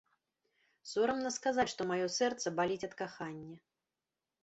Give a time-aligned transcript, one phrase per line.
[0.91, 3.55] Сорамна сказаць, што маё сэрца баліць ад кахання.